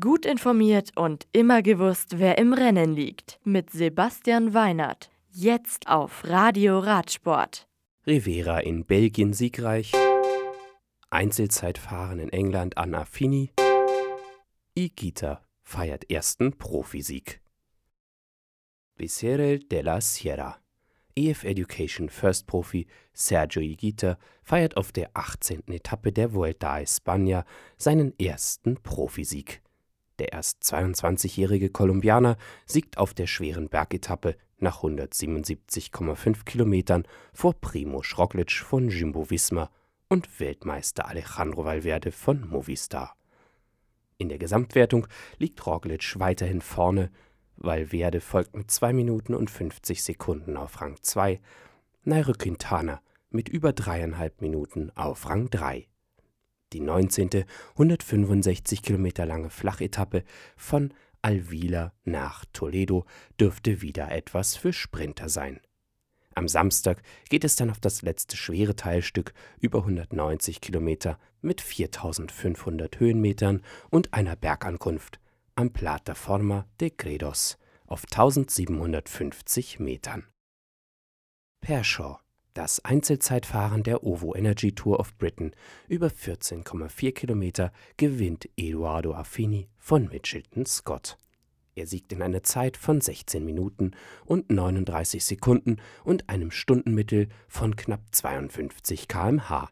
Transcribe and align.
Gut 0.00 0.24
informiert 0.24 0.92
und 0.96 1.26
immer 1.32 1.60
gewusst, 1.60 2.18
wer 2.18 2.38
im 2.38 2.54
Rennen 2.54 2.94
liegt. 2.94 3.38
Mit 3.44 3.68
Sebastian 3.68 4.54
Weinert. 4.54 5.10
Jetzt 5.30 5.88
auf 5.88 6.24
Radio 6.24 6.78
Radsport. 6.78 7.68
Rivera 8.06 8.60
in 8.60 8.86
Belgien 8.86 9.34
siegreich. 9.34 9.92
Einzelzeitfahren 11.10 12.18
in 12.18 12.30
England 12.30 12.78
an 12.78 12.94
Affini. 12.94 13.50
Igita 14.74 15.42
feiert 15.62 16.10
ersten 16.10 16.56
Profisieg. 16.56 17.42
Becerril 18.96 19.58
de 19.58 19.82
la 19.82 20.00
Sierra. 20.00 20.60
EF 21.14 21.44
Education 21.44 22.08
First 22.08 22.46
Profi 22.46 22.86
Sergio 23.12 23.60
Higuita 23.60 24.16
feiert 24.42 24.78
auf 24.78 24.92
der 24.92 25.10
18. 25.12 25.68
Etappe 25.68 26.10
der 26.10 26.32
Vuelta 26.32 26.72
a 26.72 26.78
España 26.78 27.44
seinen 27.76 28.18
ersten 28.18 28.82
Profisieg. 28.82 29.60
Der 30.18 30.32
erst 30.32 30.62
22-jährige 30.62 31.70
Kolumbianer 31.70 32.36
siegt 32.66 32.98
auf 32.98 33.14
der 33.14 33.26
schweren 33.26 33.68
Bergetappe 33.68 34.36
nach 34.58 34.82
177,5 34.82 36.44
Kilometern 36.44 37.04
vor 37.32 37.54
Primo 37.54 38.02
Roglic 38.16 38.52
von 38.52 38.88
Jumbo 38.88 39.30
Visma 39.30 39.70
und 40.08 40.38
Weltmeister 40.38 41.08
Alejandro 41.08 41.64
Valverde 41.64 42.12
von 42.12 42.48
Movistar. 42.48 43.16
In 44.16 44.28
der 44.28 44.38
Gesamtwertung 44.38 45.08
liegt 45.38 45.66
Roglic 45.66 46.18
weiterhin 46.18 46.60
vorne, 46.60 47.10
Valverde 47.56 48.20
folgt 48.20 48.56
mit 48.56 48.70
2 48.70 48.92
Minuten 48.92 49.34
und 49.34 49.50
50 49.50 50.02
Sekunden 50.02 50.56
auf 50.56 50.80
Rang 50.80 50.96
2, 51.00 51.40
Nairo 52.04 52.32
Quintana 52.32 53.00
mit 53.30 53.48
über 53.48 53.72
dreieinhalb 53.72 54.40
Minuten 54.40 54.90
auf 54.94 55.28
Rang 55.28 55.50
3. 55.50 55.88
Die 56.74 56.80
19. 56.80 57.44
165 57.74 58.82
Kilometer 58.82 59.26
lange 59.26 59.48
Flachetappe 59.48 60.24
von 60.56 60.92
Alvila 61.22 61.92
nach 62.02 62.44
Toledo 62.52 63.06
dürfte 63.38 63.80
wieder 63.80 64.10
etwas 64.10 64.56
für 64.56 64.72
Sprinter 64.72 65.28
sein. 65.28 65.60
Am 66.34 66.48
Samstag 66.48 67.00
geht 67.28 67.44
es 67.44 67.54
dann 67.54 67.70
auf 67.70 67.78
das 67.78 68.02
letzte 68.02 68.36
schwere 68.36 68.74
Teilstück 68.74 69.34
über 69.60 69.78
190 69.78 70.60
Kilometer 70.60 71.20
mit 71.42 71.60
4500 71.60 72.98
Höhenmetern 72.98 73.62
und 73.90 74.12
einer 74.12 74.34
Bergankunft 74.34 75.20
am 75.54 75.72
Plataforma 75.72 76.66
de 76.80 76.90
Gredos 76.90 77.56
auf 77.86 78.02
1750 78.10 79.78
Metern. 79.78 80.26
Pershaw 81.60 82.18
das 82.54 82.84
Einzelzeitfahren 82.84 83.82
der 83.82 84.04
OVO 84.04 84.34
Energy 84.34 84.72
Tour 84.72 85.00
of 85.00 85.16
Britain 85.18 85.52
über 85.88 86.06
14,4 86.06 87.12
Kilometer 87.12 87.72
gewinnt 87.96 88.48
Eduardo 88.56 89.12
Affini 89.12 89.68
von 89.76 90.08
Mitchelton 90.08 90.64
Scott. 90.64 91.18
Er 91.74 91.88
siegt 91.88 92.12
in 92.12 92.22
einer 92.22 92.44
Zeit 92.44 92.76
von 92.76 93.00
16 93.00 93.44
Minuten 93.44 93.90
und 94.24 94.50
39 94.50 95.24
Sekunden 95.24 95.78
und 96.04 96.28
einem 96.28 96.52
Stundenmittel 96.52 97.28
von 97.48 97.74
knapp 97.74 98.02
52 98.12 99.08
km/h. 99.08 99.68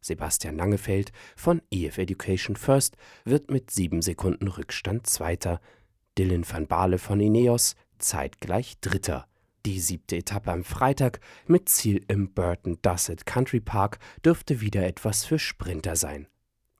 Sebastian 0.00 0.56
Langefeld 0.56 1.12
von 1.36 1.60
EF 1.70 1.98
Education 1.98 2.56
First 2.56 2.96
wird 3.24 3.50
mit 3.50 3.70
7 3.70 4.00
Sekunden 4.00 4.48
Rückstand 4.48 5.06
Zweiter, 5.06 5.60
Dylan 6.16 6.48
van 6.48 6.66
Baale 6.66 6.96
von 6.96 7.20
Ineos 7.20 7.76
zeitgleich 7.98 8.80
Dritter 8.80 9.26
die 9.66 9.80
siebte 9.80 10.16
Etappe 10.16 10.52
am 10.52 10.62
Freitag 10.62 11.18
mit 11.48 11.68
Ziel 11.68 12.04
im 12.06 12.32
Burton 12.32 12.78
Dusset 12.82 13.26
Country 13.26 13.58
Park 13.58 13.98
dürfte 14.24 14.60
wieder 14.60 14.86
etwas 14.86 15.24
für 15.24 15.40
Sprinter 15.40 15.96
sein. 15.96 16.28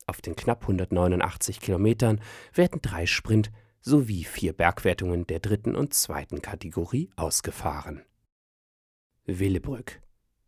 Auf 0.07 0.21
den 0.21 0.37
knapp 0.37 0.63
189 0.63 1.59
Kilometern 1.61 2.21
werden 2.55 2.81
drei 2.81 3.07
Sprint 3.07 3.51
sowie 3.81 4.23
vier 4.23 4.53
Bergwertungen 4.53 5.27
der 5.27 5.41
dritten 5.41 5.75
und 5.75 5.95
zweiten 5.95 6.41
Kategorie 6.43 7.11
ausgefahren. 7.17 8.03
Willebrück 9.25 10.01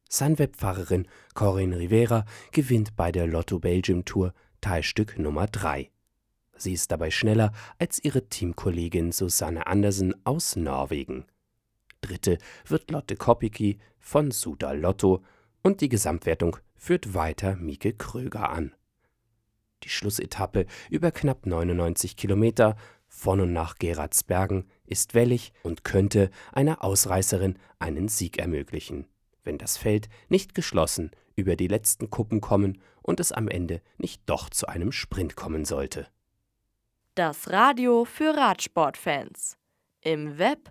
Sunweb-Fahrerin 0.08 1.08
Corinne 1.34 1.76
Rivera 1.76 2.24
gewinnt 2.52 2.94
bei 2.94 3.10
der 3.10 3.26
Lotto 3.26 3.58
Belgium 3.58 4.04
Tour 4.04 4.32
Teilstück 4.60 5.18
Nummer 5.18 5.48
3. 5.48 5.90
Sie 6.56 6.72
ist 6.72 6.92
dabei 6.92 7.10
schneller 7.10 7.52
als 7.80 8.02
ihre 8.02 8.28
Teamkollegin 8.28 9.10
Susanne 9.10 9.66
Andersen 9.66 10.14
aus 10.24 10.54
Norwegen. 10.54 11.26
Dritte 12.00 12.38
wird 12.66 12.90
Lotte 12.90 13.16
Koppicki 13.16 13.78
von 13.98 14.30
Suda 14.30 14.72
Lotto 14.72 15.22
und 15.62 15.80
die 15.80 15.88
Gesamtwertung 15.88 16.56
führt 16.76 17.14
weiter 17.14 17.56
Mieke 17.56 17.92
Kröger 17.92 18.50
an. 18.50 18.74
Die 19.84 19.88
Schlussetappe 19.90 20.66
über 20.90 21.10
knapp 21.10 21.46
99 21.46 22.16
Kilometer 22.16 22.76
von 23.06 23.40
und 23.40 23.52
nach 23.52 23.76
Geratsbergen 23.76 24.70
ist 24.84 25.14
wellig 25.14 25.52
und 25.62 25.84
könnte 25.84 26.30
einer 26.52 26.84
Ausreißerin 26.84 27.58
einen 27.78 28.08
Sieg 28.08 28.38
ermöglichen, 28.38 29.06
wenn 29.44 29.58
das 29.58 29.76
Feld 29.76 30.08
nicht 30.28 30.54
geschlossen 30.54 31.10
über 31.36 31.56
die 31.56 31.68
letzten 31.68 32.10
Kuppen 32.10 32.40
kommen 32.40 32.80
und 33.02 33.20
es 33.20 33.32
am 33.32 33.48
Ende 33.48 33.80
nicht 33.96 34.22
doch 34.26 34.50
zu 34.50 34.66
einem 34.66 34.92
Sprint 34.92 35.36
kommen 35.36 35.64
sollte. 35.64 36.08
Das 37.14 37.50
Radio 37.50 38.04
für 38.04 38.36
Radsportfans. 38.36 39.56
Im 40.00 40.38
Web 40.38 40.70